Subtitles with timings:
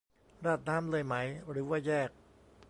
[0.45, 1.15] ราดน้ำเลยไหม
[1.49, 2.09] หรือว่าแยก